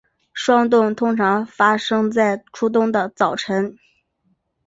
[0.33, 3.77] 霜冻通常发生在初冬的早晨。